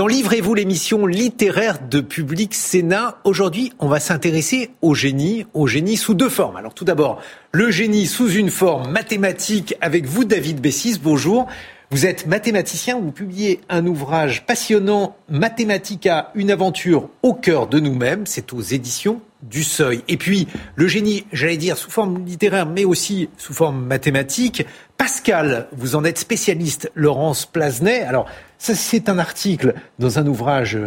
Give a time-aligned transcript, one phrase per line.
[0.00, 3.18] Dans Livrez-vous l'émission littéraire de Public Sénat.
[3.24, 6.56] Aujourd'hui, on va s'intéresser au génie, au génie sous deux formes.
[6.56, 7.20] Alors tout d'abord,
[7.52, 10.98] le génie sous une forme mathématique avec vous, David Bessis.
[11.02, 11.48] Bonjour.
[11.90, 18.24] Vous êtes mathématicien, vous publiez un ouvrage passionnant, Mathematica, une aventure au cœur de nous-mêmes.
[18.24, 20.02] C'est aux éditions du Seuil.
[20.08, 24.64] Et puis, le génie, j'allais dire, sous forme littéraire, mais aussi sous forme mathématique.
[24.96, 28.02] Pascal, vous en êtes spécialiste, Laurence Plasnet.
[28.02, 28.26] Alors,
[28.60, 30.78] c'est un article dans un ouvrage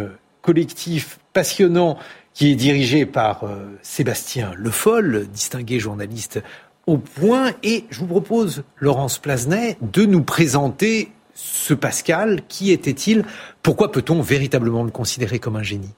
[0.42, 1.98] collectif passionnant
[2.32, 6.42] qui est dirigé par euh, Sébastien Le Foll, distingué journaliste
[6.86, 7.50] au point.
[7.62, 12.42] Et je vous propose, Laurence Plasnet, de nous présenter ce Pascal.
[12.48, 13.24] Qui était-il?
[13.62, 15.94] Pourquoi peut-on véritablement le considérer comme un génie?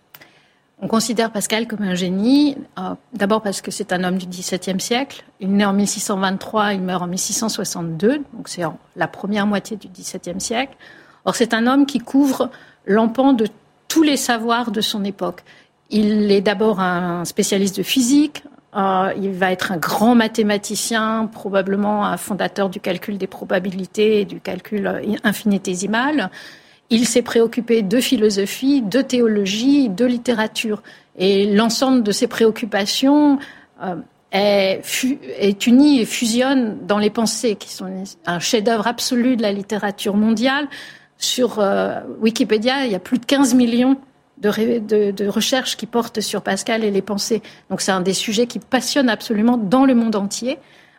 [0.80, 4.80] On considère Pascal comme un génie, euh, d'abord parce que c'est un homme du XVIIe
[4.80, 5.24] siècle.
[5.40, 8.62] Il naît en 1623, il meurt en 1662, donc c'est
[8.94, 10.76] la première moitié du XVIIe siècle.
[11.26, 12.50] Or, c'est un homme qui couvre
[12.86, 13.46] l'empan de
[13.88, 15.42] tous les savoirs de son époque.
[15.90, 18.42] Il est d'abord un spécialiste de physique,
[18.76, 24.24] euh, il va être un grand mathématicien, probablement un fondateur du calcul des probabilités et
[24.24, 26.30] du calcul infinitésimal.
[26.90, 30.82] Il s'est préoccupé de philosophie, de théologie, de littérature.
[31.18, 33.38] Et l'ensemble de ses préoccupations
[33.82, 33.96] euh,
[34.30, 34.82] est,
[35.38, 37.90] est uni et fusionne dans les pensées, qui sont
[38.26, 40.68] un chef-d'œuvre absolu de la littérature mondiale.
[41.18, 43.96] Sur euh, Wikipédia, il y a plus de 15 millions
[44.38, 47.42] de, recherches qui portent sur Pascal et les pensées.
[47.70, 50.58] Donc c'est un des sujets qui passionne absolument dans le monde entier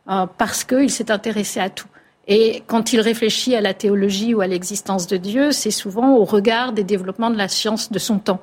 [0.10, 1.88] euh, parce qu'il s'est intéressé à tout.
[2.28, 6.26] Et quand il réfléchit à la théologie ou à l'existence de Dieu, c'est souvent au
[6.26, 8.42] regard des développements de la science de son temps,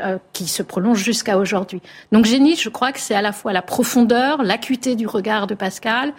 [0.00, 1.80] euh, qui se prolonge jusqu'à aujourd'hui.
[2.12, 5.54] Donc génie, je crois que c'est à la fois la profondeur, l'acuité du regard de
[5.54, 6.12] Pascal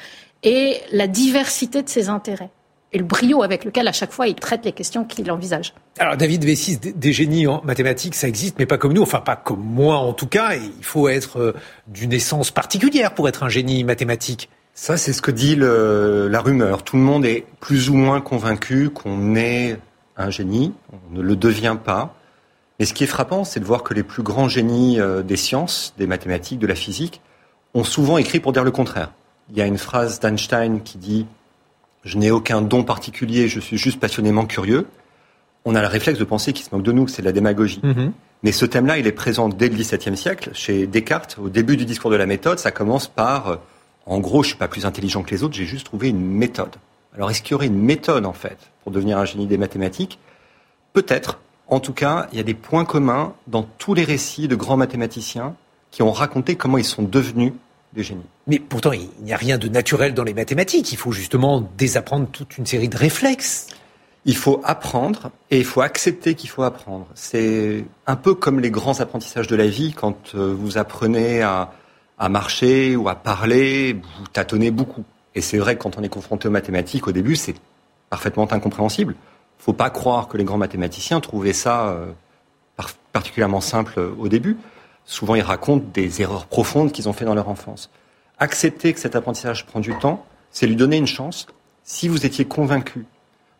[0.43, 2.49] et la diversité de ses intérêts
[2.93, 5.73] et le brio avec lequel à chaque fois il traite les questions qu'il envisage.
[5.99, 9.35] Alors David Vessis, des génies en mathématiques, ça existe, mais pas comme nous, enfin pas
[9.35, 10.55] comme moi en tout cas.
[10.55, 11.53] Il faut être euh,
[11.87, 14.49] d'une essence particulière pour être un génie mathématique.
[14.73, 16.83] Ça, c'est ce que dit le, la rumeur.
[16.83, 19.79] Tout le monde est plus ou moins convaincu qu'on est
[20.17, 22.15] un génie, on ne le devient pas.
[22.79, 25.35] Mais ce qui est frappant, c'est de voir que les plus grands génies euh, des
[25.35, 27.21] sciences, des mathématiques, de la physique,
[27.73, 29.13] ont souvent écrit pour dire le contraire.
[29.49, 31.25] Il y a une phrase d'Einstein qui dit
[32.03, 34.87] Je n'ai aucun don particulier, je suis juste passionnément curieux.
[35.65, 37.81] On a le réflexe de penser qu'il se moque de nous, c'est de la démagogie.
[37.83, 38.11] Mm-hmm.
[38.43, 40.51] Mais ce thème-là, il est présent dès le XVIIe siècle.
[40.53, 43.55] Chez Descartes, au début du discours de la méthode, ça commence par euh,
[44.07, 46.75] en gros, je suis pas plus intelligent que les autres, j'ai juste trouvé une méthode.
[47.13, 50.17] Alors, est-ce qu'il y aurait une méthode, en fait, pour devenir un génie des mathématiques?
[50.93, 51.39] Peut-être.
[51.67, 54.77] En tout cas, il y a des points communs dans tous les récits de grands
[54.77, 55.55] mathématiciens
[55.91, 57.51] qui ont raconté comment ils sont devenus
[58.47, 60.91] Mais pourtant, il n'y a rien de naturel dans les mathématiques.
[60.91, 63.67] Il faut justement désapprendre toute une série de réflexes.
[64.25, 67.07] Il faut apprendre et il faut accepter qu'il faut apprendre.
[67.15, 71.71] C'est un peu comme les grands apprentissages de la vie quand euh, vous apprenez à,
[72.17, 75.05] à marcher ou à parler, vous tâtonnez beaucoup.
[75.33, 77.55] Et c'est vrai que quand on est confronté aux mathématiques, au début, c'est
[78.09, 79.13] parfaitement incompréhensible.
[79.13, 82.11] Il ne faut pas croire que les grands mathématiciens trouvaient ça euh,
[83.13, 84.57] particulièrement simple euh, au début.
[85.07, 87.89] Souvent, ils racontent des erreurs profondes qu'ils ont fait dans leur enfance.
[88.39, 91.47] Accepter que cet apprentissage prend du temps, c'est lui donner une chance.
[91.83, 93.05] Si vous étiez convaincu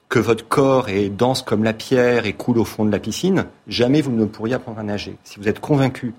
[0.09, 3.45] que votre corps est dense comme la pierre et coule au fond de la piscine,
[3.67, 5.17] jamais vous ne pourriez apprendre à nager.
[5.23, 6.13] Si vous êtes convaincu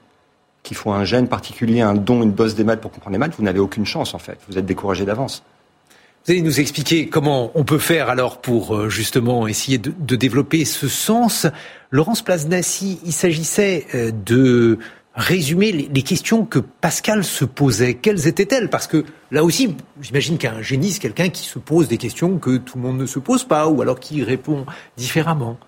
[0.62, 3.34] qu'il faut un gène particulier, un don, une bosse des maths pour comprendre les maths,
[3.37, 4.39] vous n'avez aucune chance en fait.
[4.49, 5.43] Vous êtes découragé d'avance.
[6.25, 10.65] Vous allez nous expliquer comment on peut faire alors pour euh, justement essayer de, développer
[10.66, 11.47] ce sens.
[11.91, 14.78] Laurence Plaznassi, il s'agissait euh, de
[15.18, 17.94] résumer les, questions que Pascal se posait.
[17.94, 18.70] Quelles étaient-elles?
[18.70, 22.56] Parce que là aussi, j'imagine qu'un génie, c'est quelqu'un qui se pose des questions que
[22.56, 24.65] tout le monde ne se pose pas, ou alors qui répond
[24.97, 25.59] différemment.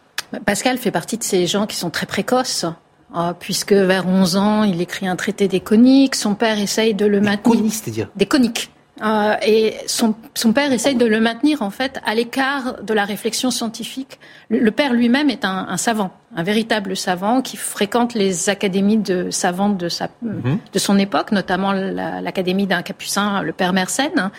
[0.46, 2.64] Pascal fait partie de ces gens qui sont très précoces.
[3.12, 6.14] Ah, puisque vers 11 ans, il écrit un traité des coniques.
[6.14, 7.58] Son père essaye de le maintenir.
[7.58, 8.08] Coniques, c'est-à-dire?
[8.14, 8.70] Des coniques.
[9.02, 13.06] Euh, et son, son, père essaye de le maintenir en fait à l'écart de la
[13.06, 14.18] réflexion scientifique.
[14.50, 19.30] Le, père lui-même est un, un, savant, un véritable savant qui fréquente les académies de
[19.30, 20.58] savantes de, sa, mhm.
[20.70, 24.30] de son époque, notamment l'académie d'un capucin, le père Mersenne,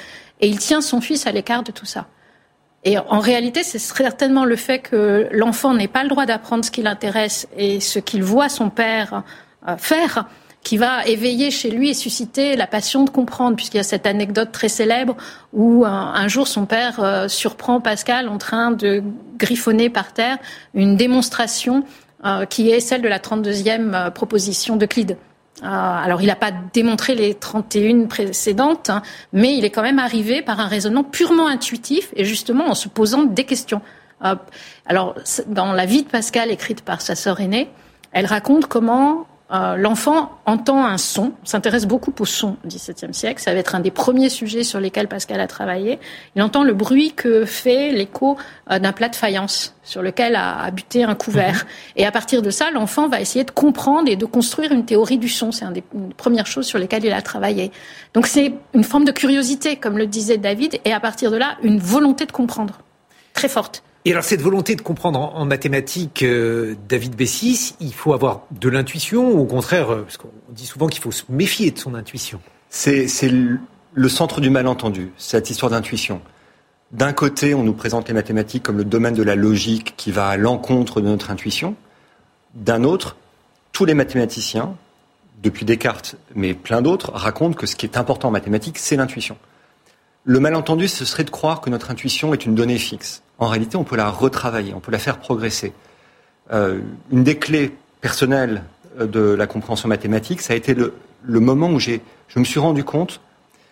[0.41, 2.05] et il tient son fils à l'écart de tout ça.
[2.83, 6.71] Et en réalité, c'est certainement le fait que l'enfant n'ait pas le droit d'apprendre ce
[6.71, 9.23] qui l'intéresse et ce qu'il voit son père
[9.67, 10.25] euh, faire
[10.63, 14.05] qui va éveiller chez lui et susciter la passion de comprendre, puisqu'il y a cette
[14.05, 15.15] anecdote très célèbre
[15.53, 19.03] où un, jour son père euh, surprend Pascal en train de
[19.37, 20.37] griffonner par terre
[20.73, 21.83] une démonstration
[22.25, 25.17] euh, qui est celle de la 32e proposition d'Euclide.
[25.63, 29.99] Euh, alors, il n'a pas démontré les 31 précédentes, hein, mais il est quand même
[29.99, 33.81] arrivé par un raisonnement purement intuitif et justement en se posant des questions.
[34.25, 34.35] Euh,
[34.87, 35.15] alors,
[35.47, 37.69] dans La vie de Pascal, écrite par sa sœur aînée,
[38.11, 43.41] elle raconte comment euh, l'enfant entend un son, s'intéresse beaucoup au son au XVIIe siècle,
[43.41, 45.99] ça va être un des premiers sujets sur lesquels Pascal a travaillé.
[46.35, 48.37] Il entend le bruit que fait l'écho
[48.69, 51.53] euh, d'un plat de faïence sur lequel a, buté un couvert.
[51.55, 51.69] Mhm.
[51.97, 55.17] Et à partir de ça, l'enfant va essayer de comprendre et de construire une théorie
[55.17, 55.51] du son.
[55.51, 55.83] C'est une des
[56.15, 57.71] premières choses sur lesquelles il a travaillé.
[58.13, 61.57] Donc c'est une forme de curiosité, comme le disait David, et à partir de là,
[61.61, 62.79] une volonté de comprendre
[63.33, 63.83] très forte.
[64.03, 68.67] Et alors cette volonté de comprendre en, mathématiques, euh, David Bessis, il faut avoir de
[68.67, 71.93] l'intuition ou au contraire, euh, parce qu'on dit souvent qu'il faut se méfier de son
[71.93, 73.07] intuition C'est
[73.93, 76.21] le centre du malentendu, cette histoire d'intuition.
[76.91, 80.27] D'un côté, on nous présente les mathématiques comme le domaine de la logique qui va
[80.27, 81.75] à l'encontre de notre intuition.
[82.55, 83.17] D'un autre,
[83.71, 84.75] tous les mathématiciens,
[85.43, 89.37] depuis Descartes, mais plein d'autres, racontent que ce qui est important en mathématiques, c'est l'intuition.
[90.23, 93.75] Le malentendu, ce serait de croire que notre intuition est une donnée fixe en réalité,
[93.75, 95.73] on peut la retravailler, on peut la faire progresser.
[96.53, 96.79] Euh,
[97.11, 98.63] une des clés personnelles
[98.99, 100.93] euh, de la compréhension mathématique, ça a été le,
[101.25, 101.99] moment où je
[102.35, 103.19] me suis rendu compte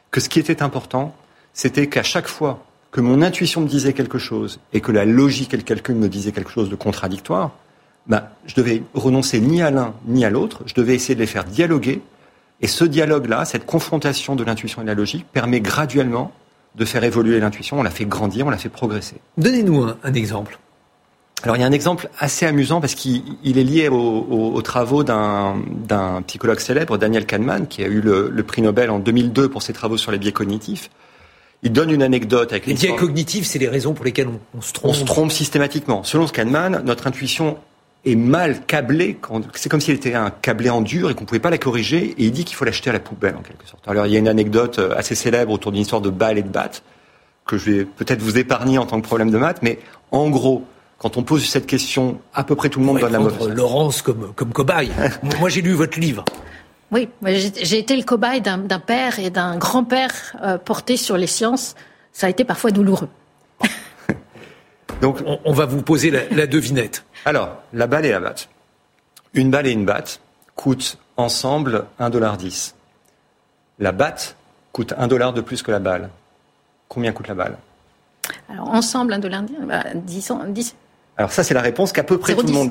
[0.09, 1.15] que ce qui était important,
[1.53, 5.53] c'était qu'à chaque fois que mon intuition me disait quelque chose et que la logique
[5.53, 7.51] et le calcul me disaient quelque chose de contradictoire,
[8.07, 11.27] ben, je devais renoncer ni à l'un ni à l'autre, je devais essayer de les
[11.27, 12.01] faire dialoguer.
[12.61, 16.31] Et ce dialogue-là, cette confrontation de l'intuition et de la logique, permet graduellement
[16.75, 19.15] de faire évoluer l'intuition, on l'a fait grandir, on l'a fait progresser.
[19.37, 20.59] Donnez-nous un, exemple.
[21.43, 26.21] Alors il y a un exemple assez amusant parce qu'il est lié aux, travaux d'un
[26.27, 29.97] psychologue célèbre, Daniel Kahneman, qui a eu le, prix Nobel en 2002 pour ses travaux
[29.97, 30.89] sur les biais cognitifs.
[31.61, 34.71] Il donne une anecdote avec les biais cognitifs, c'est les raisons pour lesquelles on, se
[34.71, 34.91] trompe.
[34.91, 36.03] On se trompe systématiquement.
[36.03, 37.57] Selon Kahneman, notre intuition
[38.05, 39.19] est mal câblé.
[39.53, 42.15] C'est comme s'il était un câblé en dur et qu'on ne pouvait pas la corriger.
[42.17, 43.87] Et il dit qu'il faut l'acheter à la poubelle, en quelque sorte.
[43.87, 46.43] Alors, il y a une anecdote euh, assez célèbre autour d'une histoire de balles et
[46.43, 46.83] de battes
[47.45, 49.61] que je vais peut-être vous épargner en tant que problème de maths.
[49.61, 49.79] Mais
[50.11, 50.63] en gros,
[50.99, 53.49] quand on pose cette question, à peu près tout le monde donne la mauvaise.
[53.49, 54.91] Laurence comme, comme cobaye.
[55.39, 56.25] Moi, j'ai lu votre livre.
[56.91, 60.11] Oui, j'ai été le cobaye d'un père et d'un grand-père
[60.43, 61.75] euh, porté sur les sciences.
[62.13, 63.09] Ça a été parfois douloureux.
[65.01, 67.05] Donc, on, va vous poser la, devinette.
[67.25, 68.49] Alors, la balle et la batte.
[69.33, 70.21] Une balle et une batte
[70.55, 72.73] coûtent ensemble 1,10$.
[73.79, 74.35] La batte
[74.71, 76.09] coûte 1 dollar de plus que la balle.
[76.87, 77.57] Combien coûte la balle?
[78.49, 80.75] Alors, ensemble, 1,10$, bah, 10, 10.
[81.17, 82.69] Alors, ça, c'est la réponse qu'à peu près tout le monde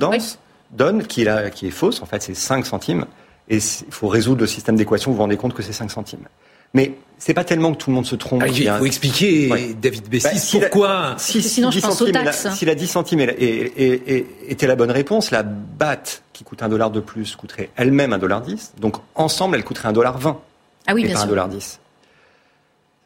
[0.70, 2.02] donne, qui est, qui est fausse.
[2.02, 3.06] En fait, c'est 5 centimes.
[3.48, 5.10] Et il faut résoudre le système d'équation.
[5.10, 6.26] Vous vous rendez compte que c'est 5 centimes.
[6.74, 8.42] Mais c'est pas tellement que tout le monde se trompe.
[8.44, 11.14] Ah, il faut expliquer, David Bessis, bah, pourquoi.
[11.18, 12.44] si, sinon, je pense aux taxes.
[12.44, 16.90] La, si la 10 centimes était la bonne réponse, la batte qui coûte un dollar
[16.90, 18.74] de plus coûterait elle-même un dollar 10.
[18.78, 20.40] Donc ensemble, elle coûterait un dollar 20.
[20.86, 21.80] Ah oui, et pas un dollar 10.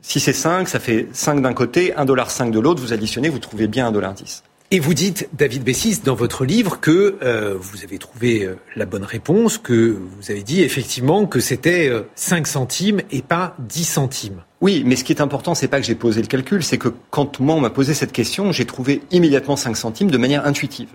[0.02, 2.82] Si c'est 5, ça fait 5 d'un côté, un dollar 5 de l'autre.
[2.82, 4.42] Vous additionnez, vous trouvez bien un dollar 10.
[4.74, 8.86] Et vous dites, David Bessis, dans votre livre, que euh, vous avez trouvé euh, la
[8.86, 13.84] bonne réponse, que vous avez dit effectivement que c'était 5 euh, centimes et pas 10
[13.84, 14.42] centimes.
[14.62, 16.88] Oui, mais ce qui est important, c'est pas que j'ai posé le calcul, c'est que
[17.10, 20.88] quand moi on m'a posé cette question, j'ai trouvé immédiatement 5 centimes de manière intuitive.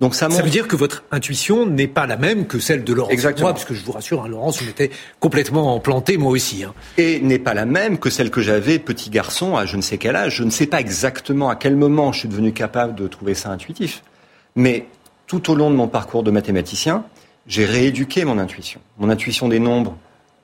[0.00, 2.92] Donc ça, ça veut dire que votre intuition n'est pas la même que celle de
[2.94, 3.12] Laurence.
[3.12, 3.48] Exactement.
[3.48, 4.90] Moi, parce que je vous rassure, hein, Laurence, vous m'étiez
[5.20, 6.64] complètement planté, moi aussi.
[6.64, 6.72] Hein.
[6.96, 9.98] Et n'est pas la même que celle que j'avais petit garçon à je ne sais
[9.98, 10.36] quel âge.
[10.36, 13.50] Je ne sais pas exactement à quel moment je suis devenu capable de trouver ça
[13.50, 14.02] intuitif.
[14.56, 14.86] Mais
[15.26, 17.04] tout au long de mon parcours de mathématicien,
[17.46, 18.80] j'ai rééduqué mon intuition.
[18.98, 19.96] Mon intuition des nombres,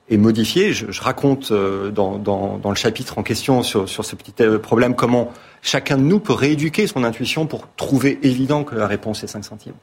[0.09, 0.73] est modifié.
[0.73, 4.35] Je, je raconte euh, dans, dans, dans, le chapitre en question sur, sur ce petit
[4.41, 5.33] euh, problème comment
[5.67, 9.45] chacun de nous peut rééduquer son intuition pour trouver évident que la réponse est 5
[9.45, 9.75] centimes.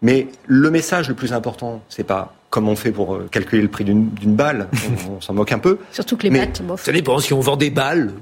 [0.00, 3.68] Mais le message le plus important, c'est pas comment on fait pour euh, calculer le
[3.68, 4.68] prix d'une balle,
[5.10, 5.78] on, s'en moque un peu.
[5.92, 6.84] Surtout que les mais, bof.
[6.84, 8.12] Ça dépend si on vend des balles.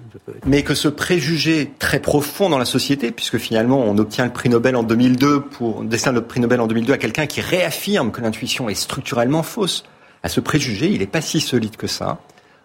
[0.47, 4.49] Mais que ce préjugé très profond dans la société, puisque finalement on obtient le prix
[4.49, 8.21] Nobel en 2002 pour décerner le prix Nobel en 2002 à quelqu'un qui réaffirme que
[8.21, 9.85] l'intuition est structurellement fausse
[10.23, 12.19] à ce préjugé, il n'est pas si solide que ça.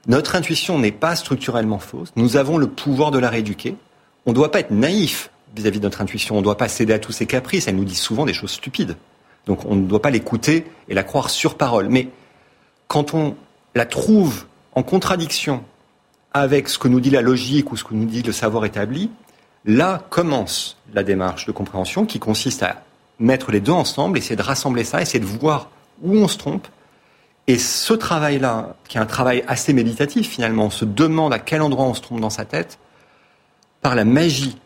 [0.08, 2.12] Notre intuition n'est pas structurellement fausse.
[2.16, 3.76] Nous avons le pouvoir de la rééduquer.
[4.26, 6.36] On ne doit pas être naïf vis-à-vis de notre intuition.
[6.36, 7.68] On ne doit pas céder à tous ses caprices.
[7.68, 8.96] Elle nous dit souvent des choses stupides.
[9.46, 11.90] Donc on ne doit pas l'écouter et la croire sur parole.
[11.90, 12.10] Mais
[12.88, 13.36] quand on
[13.76, 15.64] la trouve en contradiction
[16.34, 19.10] avec ce que nous dit la logique ou ce que nous dit le savoir établi,
[19.66, 22.84] Là commence la démarche de compréhension qui consiste à
[23.18, 25.72] mettre les deux ensemble, essayer de rassembler ça, essayer de voir
[26.04, 26.68] où on se trompe.
[27.48, 31.64] Et ce travail-là, qui est un travail assez méditatif finalement, on se demande à quel
[31.64, 32.78] endroit on se trompe dans sa tête,
[33.86, 34.58] par la magie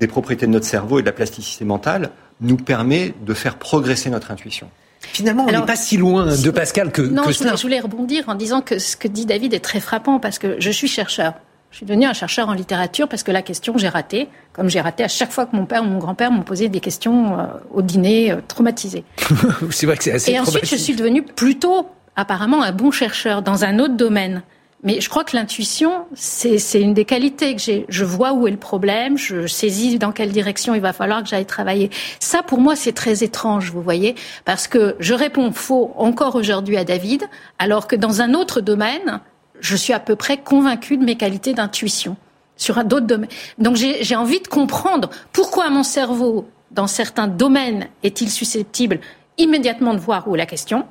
[0.00, 4.08] des propriétés de notre cerveau et de la plasticité mentale, nous permet de faire progresser
[4.08, 4.70] notre intuition.
[5.00, 7.80] Finalement, on n'est pas si loin de Pascal que, non, que je, voulais, je voulais
[7.80, 10.88] rebondir en disant que ce que dit David est très frappant parce que je suis
[10.88, 11.34] chercheur.
[11.72, 14.80] Je suis devenu un chercheur en littérature parce que la question, j'ai raté, comme j'ai
[14.80, 17.42] raté à chaque fois que mon père ou mon grand-père m'ont posé des questions euh,
[17.70, 19.04] au dîner euh, traumatisées.
[19.72, 23.42] c'est vrai que c'est assez Et ensuite, je suis devenu plutôt, apparemment, un bon chercheur
[23.42, 24.42] dans un autre domaine.
[24.84, 27.86] Mais je crois que l'intuition, c'est une des qualités que j'ai.
[27.88, 31.28] Je vois où est le problème, je saisis dans quelle direction il va falloir que
[31.28, 31.90] j'aille travailler.
[32.20, 34.14] Ça, pour moi, c'est très étrange, vous voyez,
[34.44, 37.24] parce que je réponds faux encore aujourd'hui à David,
[37.58, 39.20] alors que dans un autre domaine,
[39.60, 42.16] je suis à peu près convaincue de mes qualités d'intuition
[42.56, 43.30] sur d'autres domaines.
[43.56, 49.00] Donc j'ai envie de comprendre pourquoi mon cerveau, dans certains domaines, est-il susceptible
[49.38, 50.84] immédiatement de voir où est la question.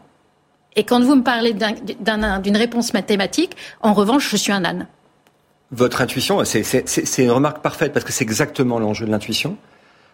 [0.76, 4.88] Et quand vous me parlez d'une réponse mathématique, en revanche, je suis un âne.
[5.72, 9.58] Votre intuition, c'est une remarque parfaite parce que c'est exactement l'enjeu de l'intuition.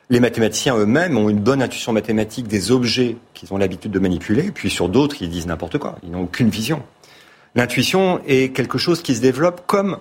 [0.09, 4.51] Les mathématiciens eux-mêmes ont une bonne intuition mathématique des objets qu'ils ont l'habitude de manipuler,
[4.51, 5.97] puis sur d'autres, ils disent n'importe quoi.
[6.01, 6.81] Ils n'ont aucune vision.
[7.55, 9.97] L'intuition est quelque chose qui se développe comme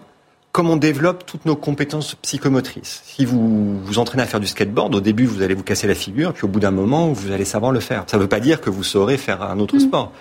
[0.50, 3.02] comme on développe toutes nos compétences psychomotrices.
[3.04, 5.94] Si vous vous entraînez à faire du skateboard, au début vous allez vous casser la
[5.94, 8.04] figure, puis au bout d'un moment vous allez savoir le faire.
[8.06, 9.80] Ça ne veut pas dire que vous saurez faire un autre mm.
[9.80, 10.12] sport.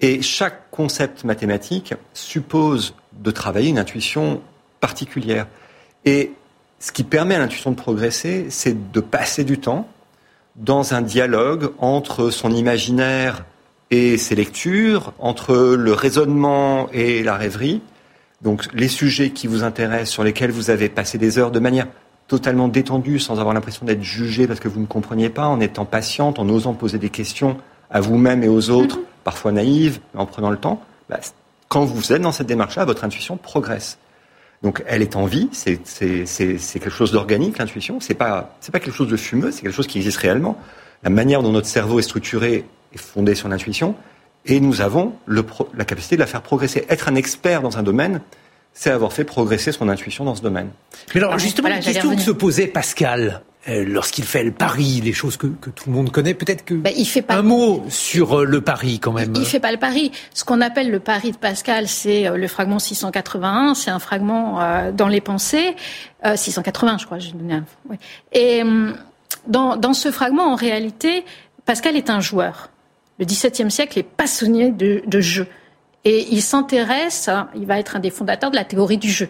[0.00, 4.40] Et chaque concept mathématique suppose de travailler une intuition
[4.80, 5.46] particulière.
[6.04, 6.32] Et
[6.78, 9.88] ce qui permet à l'intuition de progresser, c'est de passer du temps
[10.54, 13.44] dans un dialogue entre son imaginaire
[13.90, 17.80] et ses lectures, entre le raisonnement et la rêverie.
[18.42, 21.88] Donc les sujets qui vous intéressent, sur lesquels vous avez passé des heures de manière
[22.28, 25.86] totalement détendue, sans avoir l'impression d'être jugé parce que vous ne compreniez pas, en étant
[25.86, 27.56] patiente, en osant poser des questions
[27.90, 31.20] à vous-même et aux autres, parfois naïves, mais en prenant le temps, bah,
[31.68, 33.98] quand vous êtes dans cette démarche-là, votre intuition progresse.
[34.62, 39.08] Donc elle est en vie, c'est quelque chose d'organique, l'intuition, c'est pas, pas quelque chose
[39.08, 40.58] de fumeux, c'est quelque chose qui existe réellement.
[41.04, 43.94] La manière dont notre cerveau est structuré est fondée sur l'intuition,
[44.46, 46.86] et nous avons la capacité de la faire progresser.
[46.88, 48.20] Être un expert dans un domaine,
[48.72, 50.70] c'est avoir fait progresser son intuition dans ce domaine.
[51.14, 55.12] Mais alors, justement, la question que se posait Pascal euh, lorsqu'il fait le pari, les
[55.12, 57.36] choses que, tout le monde connaît, peut-être que il fait pas...
[57.36, 59.32] un mot sur euh, le pari quand même.
[59.34, 60.12] Il, ne fait pas le pari.
[60.34, 63.74] Ce qu'on appelle le pari de Pascal, c'est euh, le fragment 681.
[63.74, 64.58] C'est un fragment
[64.92, 65.76] dans les pensées,
[66.34, 67.18] 680, je crois.
[67.18, 67.64] J'ai donné un...
[68.32, 68.62] Et
[69.46, 71.24] dans, dans ce fragment, en réalité,
[71.64, 72.70] Pascal est un joueur
[73.18, 75.46] le XVIIe siècle est passionné de, de jeu.
[76.04, 79.28] Et il s'intéresse, il va être un des fondateurs de la théorie du jeu.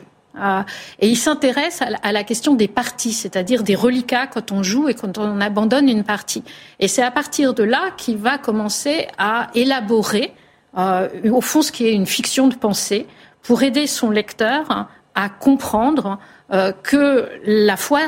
[1.00, 4.94] Et il s'intéresse à la question des parties, c'est-à-dire des reliquats quand on joue et
[4.94, 6.44] quand on abandonne une partie.
[6.78, 10.32] Et c'est à partir de là qu'il va commencer à élaborer,
[10.76, 13.06] euh, au fond, ce qui est une fiction de pensée,
[13.42, 16.18] pour aider son lecteur à comprendre
[16.52, 18.00] euh, que la foi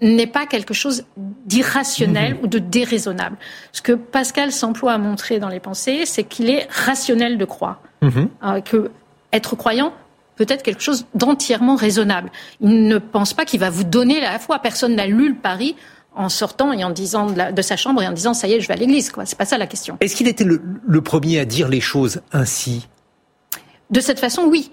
[0.00, 2.40] n'est pas quelque chose d'irrationnel mhm.
[2.42, 3.36] ou de déraisonnable.
[3.72, 7.80] Ce que Pascal s'emploie à montrer dans les pensées, c'est qu'il est rationnel de croire.
[8.02, 8.28] Mhm.
[8.44, 8.90] Euh, que
[9.32, 9.92] être croyant
[10.36, 12.30] peut être quelque chose d'entièrement raisonnable.
[12.60, 14.58] Il ne pense pas qu'il va vous donner la foi.
[14.58, 15.74] Personne n'a lu le pari
[16.14, 18.68] en sortant et en disant de, sa chambre et en disant ça y est, je
[18.68, 19.10] vais à l'église.
[19.10, 19.26] Quoi.
[19.26, 19.96] C'est pas ça la question.
[20.00, 22.86] Est-ce qu'il était le premier à dire les choses ainsi?
[23.90, 24.70] De cette façon, oui.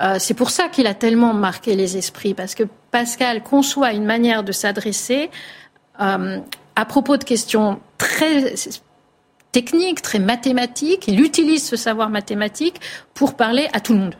[0.00, 4.04] Euh, c'est pour ça qu'il a tellement marqué les esprits, parce que Pascal conçoit une
[4.04, 5.30] manière de s'adresser
[6.00, 6.38] euh,
[6.74, 8.54] à propos de questions très
[9.52, 11.06] techniques, très mathématiques.
[11.06, 12.80] Il utilise ce savoir mathématique
[13.14, 14.14] pour parler à tout le monde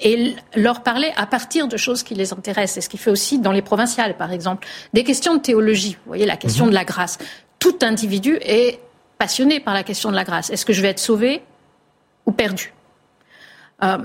[0.00, 2.74] et leur parler à partir de choses qui les intéressent.
[2.74, 4.66] C'est ce qu'il fait aussi dans les provinciales, par exemple.
[4.92, 6.70] Des questions de théologie, vous voyez, la question mhm.
[6.70, 7.18] de la grâce.
[7.58, 8.80] Tout individu est
[9.18, 10.50] passionné par la question de la grâce.
[10.50, 11.42] Est-ce que je vais être sauvé
[12.26, 12.72] ou perdu?
[13.82, 13.98] Euh,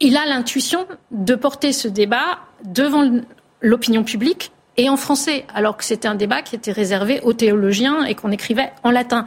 [0.00, 3.20] il a l'intuition de porter ce débat devant
[3.60, 8.04] l'opinion publique et en français, alors que c'était un débat qui était réservé aux théologiens
[8.04, 9.26] et qu'on écrivait en latin.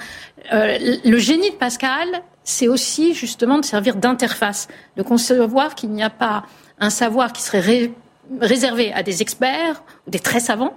[0.52, 2.08] Euh, le génie de Pascal,
[2.44, 6.44] c'est aussi justement de servir d'interface, de concevoir qu'il n'y a pas
[6.80, 7.92] un savoir qui serait
[8.40, 10.76] réservé à des experts des très savants,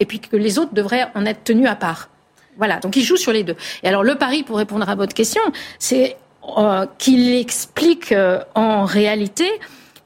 [0.00, 2.08] et puis que les autres devraient en être tenus à part.
[2.56, 3.56] Voilà, donc il joue sur les deux.
[3.82, 5.42] Et alors le pari, pour répondre à votre question,
[5.78, 6.16] c'est
[6.56, 9.48] euh, qu'il explique euh, en réalité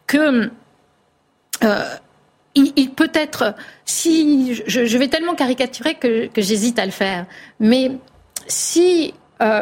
[0.06, 0.50] que
[1.62, 1.84] euh,
[2.54, 3.54] il, peut être,
[3.86, 7.24] si je, vais tellement caricaturer que, j'hésite à le faire,
[7.60, 7.92] mais
[8.46, 9.14] si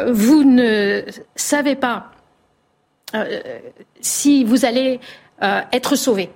[0.08, 1.02] vous ne
[1.34, 2.10] savez pas
[4.00, 5.00] si vous allez
[5.40, 6.30] être sauvé,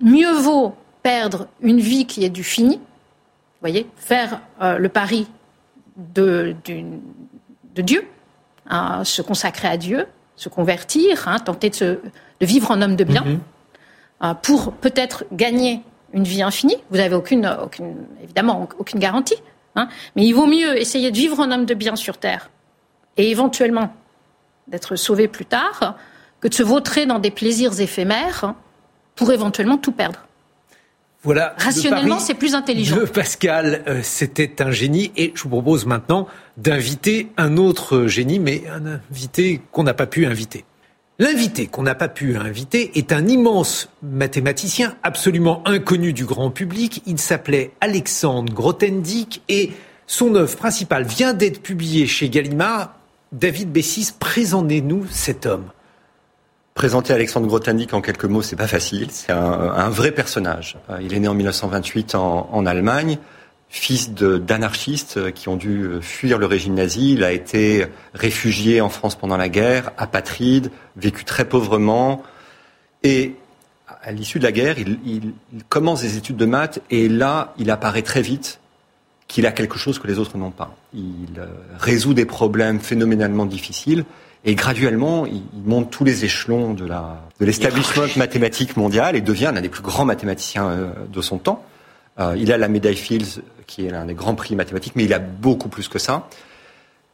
[0.00, 2.80] mieux vaut perdre une vie qui est du fini,
[3.60, 5.26] voyez, faire euh, le pari
[5.96, 8.06] de, de Dieu,
[8.68, 12.96] hein, se consacrer à Dieu, se convertir, hein, tenter de, se, de, vivre en homme
[12.96, 13.24] de bien,
[14.22, 16.76] euh, pour peut-être gagner une vie infinie.
[16.90, 19.36] Vous n'avez aucune, aucune, évidemment, aucune garantie.
[19.74, 22.50] Hein, mais il vaut mieux essayer de vivre en homme de bien sur Terre
[23.16, 23.94] et éventuellement
[24.68, 25.96] d'être sauvé plus tard
[26.40, 28.54] que de se vautrer dans des plaisirs éphémères
[29.16, 30.26] pour éventuellement tout perdre.
[31.22, 31.54] Voilà.
[31.56, 32.96] Rationnellement, c'est plus intelligent.
[33.14, 36.26] Pascal, euh, c'était un génie et je vous propose maintenant
[36.56, 40.64] d'inviter un autre génie, mais un invité qu'on n'a pas pu inviter.
[41.22, 47.00] L'invité qu'on n'a pas pu inviter est un immense mathématicien absolument inconnu du grand public.
[47.06, 49.70] Il s'appelait Alexandre Grothendieck et
[50.08, 52.96] son œuvre principale vient d'être publiée chez Gallimard.
[53.30, 55.66] David Bessis, présentez-nous cet homme.
[56.74, 59.06] Présenter Alexandre Grothendieck en quelques mots, c'est pas facile.
[59.12, 60.76] C'est un, vrai personnage.
[61.02, 63.18] Il est né en 1928 en, en Allemagne,
[63.72, 67.14] fils d'anarchistes qui ont dû fuir le régime nazi.
[67.14, 72.22] Il a été réfugié en France pendant la guerre, apatride, vécu très pauvrement.
[73.02, 73.34] Et
[74.02, 75.32] à l'issue de la guerre, il, il,
[75.70, 78.60] commence des études de maths et là, il apparaît très vite
[79.26, 80.76] qu'il a quelque chose que les autres n'ont pas.
[80.92, 81.46] Il euh,
[81.78, 84.04] résout des problèmes phénoménalement difficiles
[84.44, 86.86] et graduellement, il, monte tous les échelons de
[87.40, 91.64] l'établissement mathématique mondial et devient l'un des plus grands mathématiciens euh, de son temps.
[92.20, 95.14] Euh, il a la médaille Fields, qui est l'un des grands prix mathématiques, mais il
[95.14, 96.28] a beaucoup plus que ça.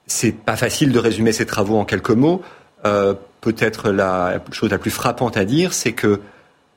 [0.07, 2.43] C'est pas facile de résumer ses travaux en quelques mots.
[2.85, 6.21] Euh, Peut-être la chose la plus frappante à dire, c'est que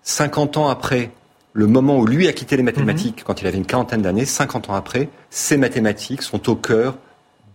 [0.04, 1.10] 50 ans après
[1.54, 3.24] le moment où lui a quitté les mathématiques, mhm.
[3.24, 6.98] quand il avait une quarantaine d'années, 50 ans après, ces mathématiques sont au cœur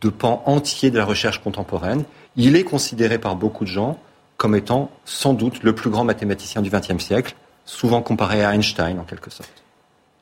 [0.01, 2.03] de pans entiers de la recherche contemporaine
[2.37, 3.99] il est considéré par beaucoup de gens
[4.37, 8.99] comme étant sans doute le plus grand mathématicien du XXe siècle, souvent comparé à Einstein
[8.99, 9.66] en quelque sorte.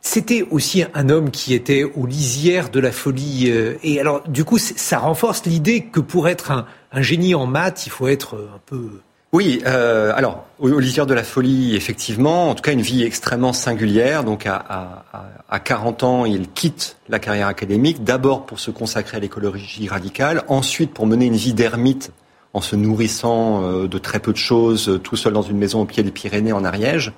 [0.07, 3.47] C'était aussi un homme qui était aux lisières de la folie.
[3.51, 6.67] Euh, et alors, du coup, ça renforce l'idée que pour être un,
[7.01, 8.91] génie en maths, il faut être un peu
[9.33, 13.53] oui, euh, alors, au, lisière de la folie, effectivement, en tout cas une vie extrêmement
[13.53, 14.23] singulière.
[14.23, 19.17] Donc à, à, à 40 ans, il quitte la carrière académique, d'abord pour se consacrer
[19.17, 22.13] à l'écologie radicale, ensuite pour mener une vie d'ermite
[22.53, 25.85] en se nourrissant euh, de très peu de choses, tout seul dans une maison au
[25.87, 27.13] pied des Pyrénées en Ariège,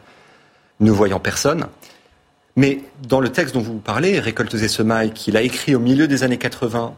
[0.80, 1.66] ne voyant personne.
[2.56, 6.08] Mais dans le texte dont vous parlez, Récoltes et semailles, qu'il a écrit au milieu
[6.08, 6.94] des années 80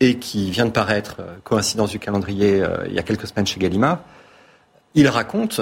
[0.00, 3.60] et qui vient de paraître, euh, coïncidence du calendrier, il y a quelques semaines chez
[3.60, 4.00] Gallimard,
[4.94, 5.60] il raconte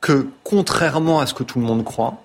[0.00, 2.22] que, contrairement à ce que tout le monde croit,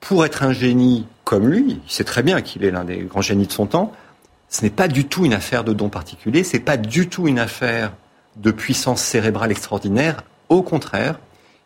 [0.00, 3.20] pour être un génie comme lui, il sait très bien qu'il est l'un des grands
[3.20, 3.92] génies de son temps,
[4.48, 7.38] ce n'est pas du tout une affaire de dons particuliers, c'est pas du tout une
[7.38, 7.92] affaire
[8.36, 10.24] de puissance cérébrale extraordinaire.
[10.48, 11.20] Au contraire,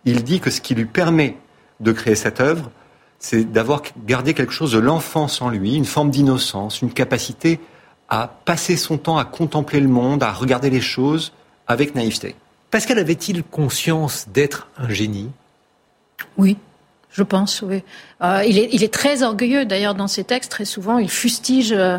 [0.05, 1.37] il dit que ce qui lui permet
[1.81, 2.71] de créer cette œuvre,
[3.25, 7.59] c'est d'avoir gardé quelque chose de l'enfance en lui, une forme d'innocence, une capacité
[8.11, 11.33] à passer son temps à contempler le monde, à regarder les choses
[11.67, 12.37] avec naïveté.
[12.71, 15.31] Pascal avait-il conscience d'être un génie?
[16.37, 16.59] Oui,
[17.13, 17.83] je pense, oui.
[18.23, 21.97] Euh, il, est, très orgueilleux, d'ailleurs, dans ses textes, très souvent, il fustige euh,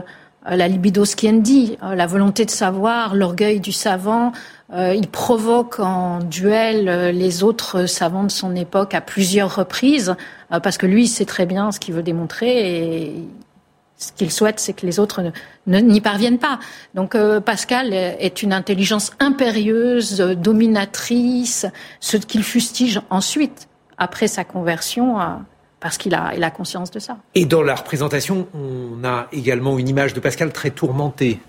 [0.47, 4.31] la libido sciendi, euh, la volonté de savoir, l'orgueil du savant.
[4.73, 10.15] Il provoque en duel les autres savants de son époque à plusieurs reprises,
[10.49, 13.23] parce que lui, il sait très bien ce qu'il veut démontrer et
[13.97, 15.21] ce qu'il souhaite, c'est que les autres
[15.67, 16.59] n'y parviennent pas.
[16.93, 21.65] Donc euh, Pascal est une intelligence impérieuse, dominatrice,
[21.99, 25.17] ce qu'il fustige ensuite, après sa conversion,
[25.85, 27.17] parce qu'il a, il a conscience de ça.
[27.35, 31.39] Et dans la représentation, on a également une image de Pascal très tourmentée.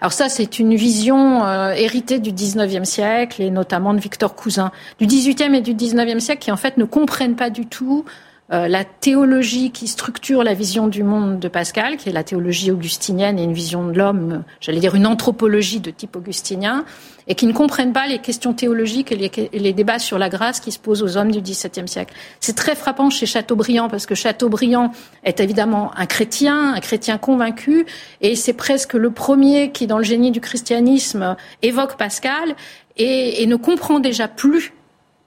[0.00, 4.70] Alors ça, c'est une vision euh, héritée du 19e siècle et notamment de Victor Cousin,
[5.00, 8.04] du 18e et du 19e siècle qui en fait ne comprennent pas du tout
[8.52, 12.72] euh, la théologie qui structure la vision du monde de Pascal, qui est la théologie
[12.72, 16.84] augustinienne et une vision de l'homme, j'allais dire une anthropologie de type augustinien,
[17.28, 20.72] et qui ne comprennent pas les questions théologiques et les, débats sur la grâce qui
[20.72, 22.12] se posent aux hommes du XVIIe siècle.
[22.40, 24.90] C'est très frappant chez Chateaubriand, parce que Chateaubriand
[25.22, 27.86] est évidemment un chrétien, un chrétien convaincu,
[28.20, 32.56] et c'est presque le premier qui, dans le génie du christianisme, évoque Pascal
[32.96, 34.72] et, et ne comprend déjà plus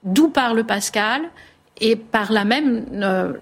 [0.02, 1.22] d'où parle Pascal,
[1.80, 3.32] et par là même euh,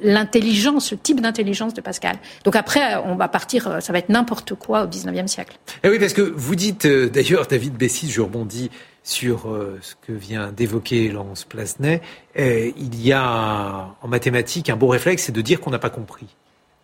[0.00, 2.16] l'intelligence, le type d'intelligence de Pascal.
[2.44, 5.58] Donc après, on va partir, euh, ça va être n'importe quoi au 19e siècle.
[5.76, 8.70] Et eh oui, parce que vous dites, euh, d'ailleurs, David Bessis, je rebondis
[9.04, 12.00] sur ce que vient d'évoquer Laurence Plasnet,
[12.36, 16.36] il y a en mathématiques un beau réflexe, c'est de dire qu'on n'a pas compris.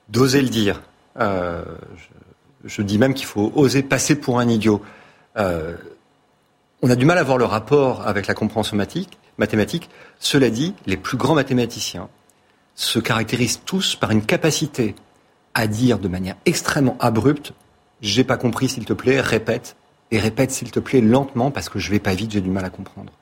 [0.08, 0.82] D'oser le dire.
[1.16, 1.62] Je,
[2.64, 4.82] je, dis même qu'il faut oser passer pour un idiot.
[5.36, 8.76] on a du mal à voir le rapport avec la compréhension
[9.38, 9.88] mathématique.
[10.18, 12.08] Cela dit, les plus grands mathématiciens
[12.74, 14.94] se caractérisent tous par une capacité
[15.54, 17.52] à dire de manière extrêmement abrupte
[18.00, 19.76] j'ai pas compris s'il te plaît, répète
[20.10, 22.64] et répète s'il te plaît lentement parce que je vais pas vite, j'ai du mal
[22.64, 23.12] à comprendre.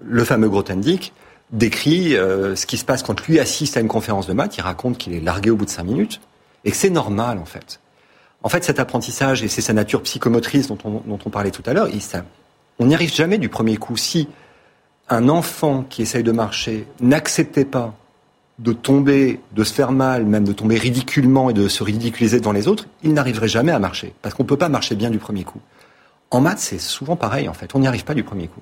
[0.00, 1.12] Le fameux Grothendieck
[1.50, 4.62] décrit euh, ce qui se passe quand lui assiste à une conférence de maths, il
[4.62, 6.20] raconte qu'il est largué au bout de cinq minutes
[6.64, 7.80] et que c'est normal en fait.
[8.42, 11.62] En fait, cet apprentissage, et c'est sa nature psychomotrice dont on, dont on parlait tout
[11.64, 11.88] à l'heure,
[12.78, 13.96] on n'y arrive jamais du premier coup.
[13.96, 14.28] Si
[15.08, 17.94] un enfant qui essaye de marcher n'acceptait pas
[18.58, 22.52] de tomber, de se faire mal, même de tomber ridiculement et de se ridiculiser devant
[22.52, 24.14] les autres, il n'arriverait jamais à marcher.
[24.22, 25.60] Parce qu'on ne peut pas marcher bien du premier coup.
[26.30, 27.74] En maths, c'est souvent pareil, en fait.
[27.74, 28.60] On n'y arrive pas du premier coup.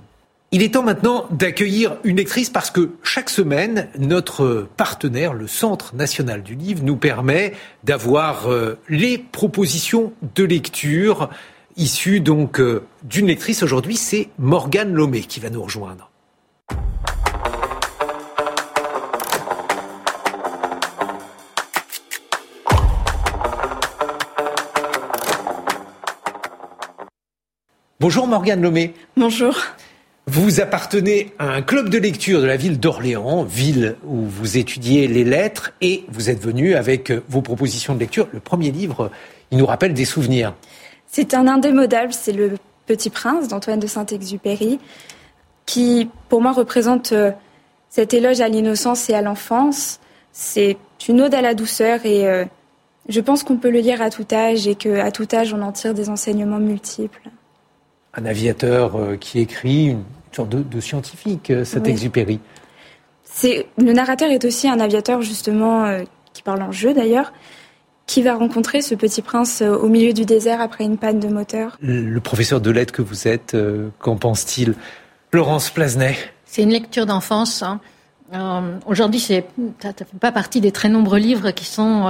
[0.51, 5.95] Il est temps maintenant d'accueillir une lectrice parce que chaque semaine, notre partenaire, le Centre
[5.95, 11.31] national du livre, nous permet d'avoir euh, les propositions de lecture
[11.77, 13.63] issues euh, d'une lectrice.
[13.63, 16.12] Aujourd'hui, c'est Morgane Lomé qui va nous rejoindre.
[28.03, 28.95] Bonjour Morgane Lomé.
[29.17, 29.57] Bonjour.
[30.27, 35.07] Vous appartenez à un club de lecture de la ville d'Orléans, ville où vous étudiez
[35.07, 38.27] les lettres, et vous êtes venu avec vos propositions de lecture.
[38.33, 39.13] Le premier livre,
[39.53, 40.53] il nous rappelle des souvenirs.
[41.07, 42.55] C'est un indémodable, c'est Le
[42.87, 44.81] Petit Prince d'Antoine de Saint-Exupéry,
[45.65, 47.31] qui pour moi représente euh,
[47.89, 50.01] cet éloge à l'innocence et à l'enfance.
[50.33, 52.47] C'est une ode à la douceur et euh,
[53.09, 55.71] je pense qu'on peut le lire à tout âge et qu'à tout âge on en
[55.71, 57.31] tire des enseignements multiples
[58.15, 62.41] un aviateur euh, qui écrit une sorte de, scientifique, euh, cet exupéry.
[63.25, 67.33] C'est le narrateur est aussi un aviateur justement euh, qui parle en jeu d'ailleurs,
[68.07, 71.79] qui va rencontrer ce petit prince au milieu du désert après une panne de moteur.
[71.81, 73.57] Le professeur de lettres que vous êtes,
[74.01, 74.75] qu'en pense-t-il?
[75.33, 76.17] Laurence Plasnet.
[76.45, 77.63] C'est une lecture d'enfance.
[77.63, 77.81] Hein.
[78.87, 79.41] Aujourd'hui, ça ne
[79.81, 82.07] fait pas partie des très nombreux livres qui sont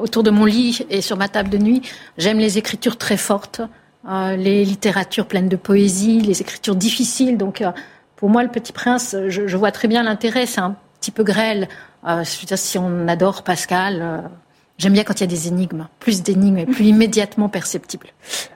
[0.00, 1.82] autour de mon lit et sur ma table de nuit.
[2.16, 3.60] J'aime les écritures très fortes.
[4.08, 7.38] Euh, les littératures pleines de poésie, les écritures difficiles.
[7.38, 7.70] Donc, euh,
[8.16, 10.46] pour moi, Le Petit Prince, je, vois très bien l'intérêt.
[10.46, 11.68] C'est un petit peu grêle.
[12.06, 14.30] Euh, si on adore Pascal,
[14.76, 18.08] j'aime bien quand il y a des énigmes, plus d'énigmes et plus immédiatement perceptibles.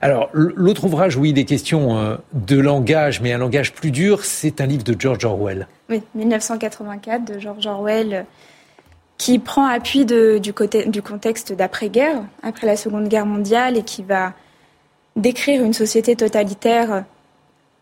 [0.03, 4.61] Alors, l'autre ouvrage où il est question de langage, mais un langage plus dur, c'est
[4.61, 5.67] un livre de George Orwell.
[5.89, 8.27] Oui, 1984 de George Orwell
[9.17, 14.35] qui prend appui du, du contexte d'après-guerre, après la Seconde Guerre mondiale, et qui va
[15.19, 17.05] décrire une société totalitaire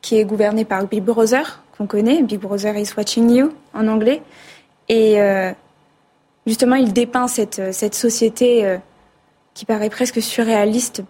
[0.00, 4.22] qui est gouvernée par Big Brother, qu'on connaît, Big Brother is watching you en anglais.
[4.88, 5.52] Et euh,
[6.46, 8.78] justement, il dépeint cette, cette société euh,
[9.54, 11.02] qui paraît presque surréaliste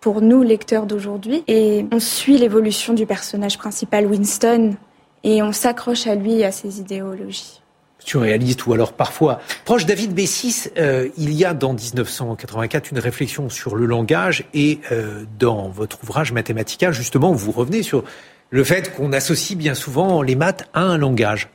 [0.00, 1.42] pour nous, lecteurs d'aujourd'hui.
[1.48, 4.76] Et on suit l'évolution du personnage principal, Winston,
[5.22, 7.63] et on s'accroche à lui, à ses idéologies
[8.04, 9.86] surréaliste ou alors parfois proche.
[9.86, 15.24] David Bessis, euh, il y a dans 1984 une réflexion sur le langage et euh,
[15.38, 18.04] dans votre ouvrage Mathematica, justement, vous revenez sur
[18.50, 21.48] le fait qu'on associe bien souvent les maths à un langage.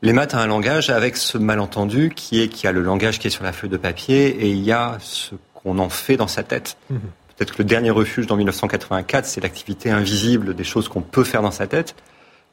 [0.00, 3.18] Les maths à un langage avec ce malentendu qui est qu'il y a le langage
[3.18, 6.16] qui est sur la feuille de papier et il y a ce qu'on en fait
[6.16, 6.76] dans sa tête.
[6.90, 7.00] Mhm.
[7.36, 11.42] Peut-être que le dernier refuge dans 1984, c'est l'activité invisible des choses qu'on peut faire
[11.42, 11.94] dans sa tête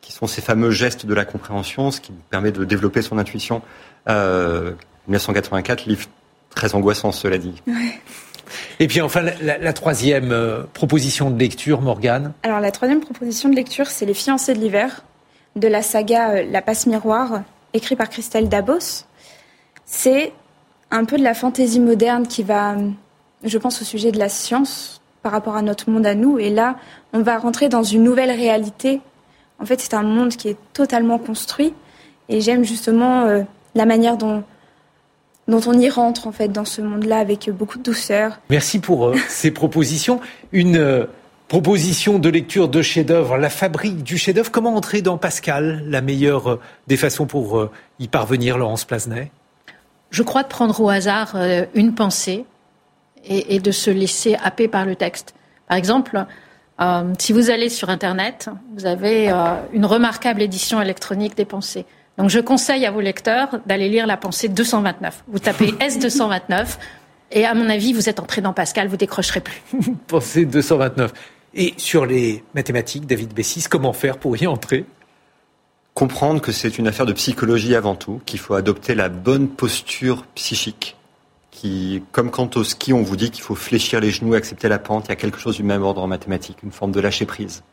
[0.01, 3.61] qui sont ces fameux gestes de la compréhension, ce qui permet de développer son intuition.
[4.07, 4.71] Euh,
[5.07, 6.07] 1984, livre
[6.49, 7.61] très angoissant, cela dit.
[8.79, 12.33] Et puis enfin, la, troisième euh, proposition de lecture, Morgane?
[12.43, 15.03] Alors la troisième proposition de lecture, c'est Les fiancés de l'hiver,
[15.55, 19.05] de la saga euh, La passe miroir, écrit par Christelle Dabos.
[19.85, 20.33] C'est
[20.91, 22.75] un peu de la fantaisie moderne qui va,
[23.43, 26.39] je pense, au sujet de la science par rapport à notre monde à nous.
[26.39, 26.77] Et là,
[27.13, 29.01] on va rentrer dans une nouvelle réalité
[29.59, 31.73] en fait, c'est un monde qui est totalement construit.
[32.29, 33.43] Et j'aime justement euh,
[33.75, 34.43] la manière dont,
[35.47, 38.39] dont on y rentre, en fait, dans ce monde-là avec beaucoup de douceur.
[38.49, 40.21] Merci pour euh, ces propositions.
[40.51, 41.05] Une euh,
[41.47, 44.51] proposition de lecture de chef-d'œuvre, La fabrique du chef-d'œuvre.
[44.51, 47.69] Comment entrer dans Pascal La meilleure des façons pour
[47.99, 49.31] y parvenir, Laurence Plasnet?
[50.11, 51.35] Je crois de prendre au hasard
[51.73, 52.45] une pensée
[53.25, 55.33] et, et de se laisser happer par le texte.
[55.67, 56.25] Par exemple,
[56.81, 59.35] euh, si vous allez sur Internet, vous avez euh,
[59.73, 61.85] une remarquable édition électronique des pensées.
[62.17, 65.23] Donc je conseille à vos lecteurs d'aller lire la pensée 229.
[65.27, 66.77] Vous tapez S229
[67.31, 69.61] et à mon avis, vous êtes entré dans Pascal, vous décrocherez plus.
[70.07, 71.13] pensée 229.
[71.53, 74.85] Et sur les mathématiques, David Bessis, comment faire pour y entrer?
[75.93, 80.25] Comprendre que c'est une affaire de psychologie avant tout, qu'il faut adopter la bonne posture
[80.35, 80.95] psychique
[81.59, 84.79] qui, comme quant au ski, on vous dit qu'il faut fléchir les genoux, accepter la
[84.79, 85.07] pente.
[85.07, 87.63] Il y a quelque chose du même ordre en mathématiques, une forme de lâcher prise.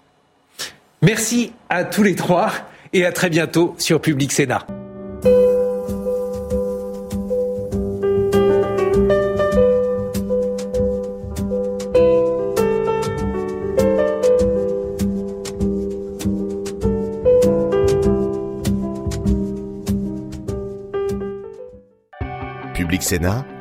[1.03, 2.51] Merci à tous les trois
[2.93, 4.67] et à très bientôt sur Public Sénat.
[22.75, 23.45] Public Sénat